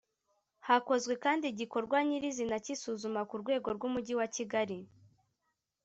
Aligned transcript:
Hakozwe 0.67 1.13
kandi 1.23 1.43
igikorwa 1.47 1.97
nyir 2.07 2.23
izina 2.31 2.55
cy 2.65 2.69
isuzuma 2.75 3.21
ku 3.29 3.35
rwego 3.41 3.67
rw 3.75 3.81
Umujyi 3.89 4.13
wakigali 4.19 4.79